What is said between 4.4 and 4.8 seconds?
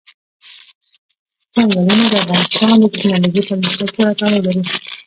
لري.